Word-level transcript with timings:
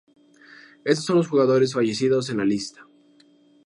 Estos 0.83 1.05
son 1.05 1.17
los 1.17 1.27
jugadores 1.27 1.75
fallecidos 1.75 2.31
en 2.31 2.37
la 2.37 2.45
lista. 2.45 2.87